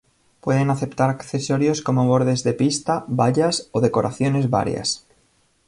[0.39, 5.05] Pueden aceptar accesorios como bordes de pista, vallas o decoraciones varias.